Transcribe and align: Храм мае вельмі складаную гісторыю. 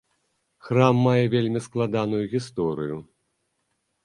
Храм 0.69 0.95
мае 1.07 1.25
вельмі 1.35 1.59
складаную 1.67 2.23
гісторыю. 2.33 2.97